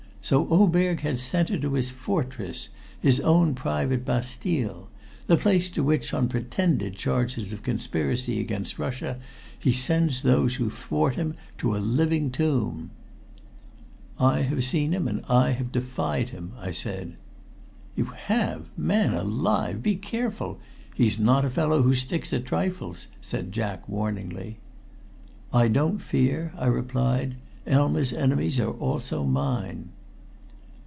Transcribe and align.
So 0.23 0.47
Oberg 0.49 0.99
had 0.99 1.19
sent 1.19 1.49
her 1.49 1.57
to 1.57 1.73
his 1.73 1.89
fortress 1.89 2.69
his 3.01 3.19
own 3.21 3.55
private 3.55 4.05
Bastille 4.05 4.87
the 5.25 5.35
place 5.35 5.67
to 5.71 5.83
which, 5.83 6.13
on 6.13 6.27
pretended 6.29 6.95
charges 6.95 7.51
of 7.51 7.63
conspiracy 7.63 8.39
against 8.39 8.77
Russia, 8.77 9.19
he 9.57 9.71
sends 9.73 10.21
those 10.21 10.55
who 10.55 10.69
thwart 10.69 11.15
him 11.15 11.33
to 11.57 11.75
a 11.75 11.79
living 11.79 12.29
tomb." 12.29 12.91
"I 14.19 14.41
have 14.43 14.63
seen 14.63 14.91
him, 14.91 15.07
and 15.07 15.23
I 15.27 15.49
have 15.51 15.71
defied 15.71 16.29
him," 16.29 16.51
I 16.59 16.69
said. 16.69 17.15
"You 17.95 18.05
have! 18.05 18.69
Man 18.77 19.13
alive! 19.15 19.81
be 19.81 19.95
careful. 19.95 20.59
He's 20.93 21.17
not 21.19 21.43
a 21.45 21.49
fellow 21.49 21.81
who 21.81 21.95
sticks 21.95 22.31
at 22.31 22.45
trifles," 22.45 23.07
said 23.21 23.51
Jack 23.51 23.89
warningly. 23.89 24.59
"I 25.51 25.67
don't 25.67 25.97
fear," 25.99 26.53
I 26.57 26.67
replied. 26.67 27.37
"Elma's 27.65 28.13
enemies 28.13 28.59
are 28.59 28.71
also 28.71 29.23
mine." 29.25 29.89